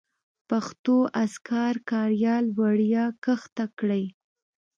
[0.49, 4.05] پښتو اذکار کاریال وړیا کښته کړئ.